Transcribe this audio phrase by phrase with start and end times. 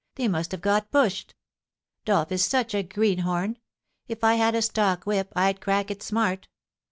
[0.15, 1.35] They must have got bushed
[2.05, 3.59] Dolph is such a greenhorn.
[4.07, 6.47] If I had a stock whip, I'd crack it smart.